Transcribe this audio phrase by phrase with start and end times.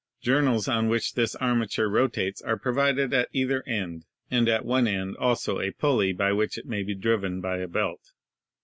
[0.19, 4.87] Journals on which this armature ro tates are provided at either end, and at one
[4.87, 8.01] end also a pul ley by which it may be driven by a belt.